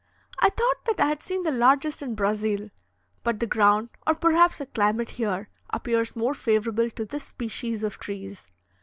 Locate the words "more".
6.15-6.33